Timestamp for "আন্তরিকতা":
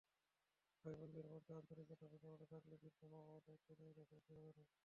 1.55-2.05